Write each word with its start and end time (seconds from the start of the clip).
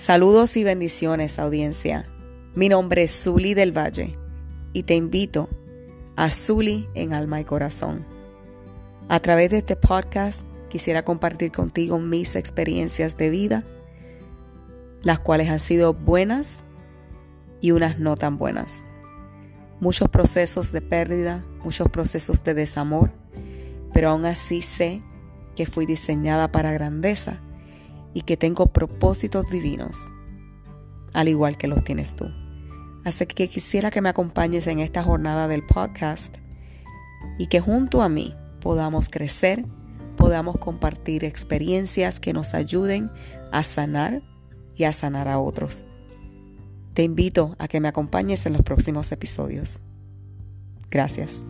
Saludos 0.00 0.56
y 0.56 0.64
bendiciones, 0.64 1.38
audiencia. 1.38 2.08
Mi 2.54 2.70
nombre 2.70 3.02
es 3.02 3.10
Zuli 3.22 3.52
del 3.52 3.76
Valle 3.76 4.16
y 4.72 4.84
te 4.84 4.94
invito 4.94 5.50
a 6.16 6.30
Zuli 6.30 6.88
en 6.94 7.12
alma 7.12 7.38
y 7.38 7.44
corazón. 7.44 8.06
A 9.10 9.20
través 9.20 9.50
de 9.50 9.58
este 9.58 9.76
podcast 9.76 10.46
quisiera 10.70 11.04
compartir 11.04 11.52
contigo 11.52 11.98
mis 11.98 12.34
experiencias 12.34 13.18
de 13.18 13.28
vida, 13.28 13.66
las 15.02 15.18
cuales 15.18 15.50
han 15.50 15.60
sido 15.60 15.92
buenas 15.92 16.60
y 17.60 17.72
unas 17.72 17.98
no 17.98 18.16
tan 18.16 18.38
buenas. 18.38 18.86
Muchos 19.80 20.08
procesos 20.08 20.72
de 20.72 20.80
pérdida, 20.80 21.44
muchos 21.62 21.88
procesos 21.88 22.42
de 22.42 22.54
desamor, 22.54 23.12
pero 23.92 24.08
aún 24.08 24.24
así 24.24 24.62
sé 24.62 25.02
que 25.54 25.66
fui 25.66 25.84
diseñada 25.84 26.50
para 26.50 26.72
grandeza 26.72 27.42
y 28.14 28.22
que 28.22 28.36
tengo 28.36 28.66
propósitos 28.68 29.50
divinos, 29.50 30.10
al 31.12 31.28
igual 31.28 31.56
que 31.56 31.68
los 31.68 31.84
tienes 31.84 32.16
tú. 32.16 32.26
Así 33.04 33.26
que 33.26 33.48
quisiera 33.48 33.90
que 33.90 34.02
me 34.02 34.08
acompañes 34.08 34.66
en 34.66 34.78
esta 34.78 35.02
jornada 35.02 35.48
del 35.48 35.64
podcast 35.64 36.36
y 37.38 37.46
que 37.46 37.60
junto 37.60 38.02
a 38.02 38.08
mí 38.08 38.34
podamos 38.60 39.08
crecer, 39.08 39.64
podamos 40.16 40.58
compartir 40.58 41.24
experiencias 41.24 42.20
que 42.20 42.32
nos 42.32 42.54
ayuden 42.54 43.10
a 43.52 43.62
sanar 43.62 44.22
y 44.76 44.84
a 44.84 44.92
sanar 44.92 45.28
a 45.28 45.38
otros. 45.38 45.84
Te 46.94 47.02
invito 47.02 47.56
a 47.58 47.68
que 47.68 47.80
me 47.80 47.88
acompañes 47.88 48.44
en 48.46 48.52
los 48.52 48.62
próximos 48.62 49.10
episodios. 49.12 49.80
Gracias. 50.90 51.44